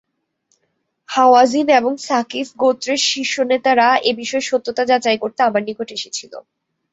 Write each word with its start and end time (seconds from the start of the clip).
হাওয়াযিন 1.09 1.67
এবং 1.79 1.91
ছাকীফ 2.05 2.47
গোত্রের 2.57 3.01
শীর্ষ 3.09 3.35
নেতারা 3.51 3.87
এ 4.01 4.19
বিষয়ের 4.19 4.47
সত্যতা 4.49 4.83
যাচাই 4.91 5.17
করতে 5.17 5.39
আমার 5.43 5.61
নিকট 5.67 5.87
এসেছিল। 5.91 6.33